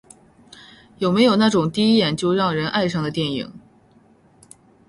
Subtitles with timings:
[0.97, 3.53] 有没有那种第一眼就让人爱上的电影？